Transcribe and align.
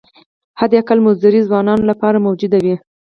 حداقل 0.59 0.97
مزدوري 1.05 1.41
ځوانانو 1.47 1.83
لپاره 1.91 2.23
موجوده 2.25 2.57
وي. 2.65 2.75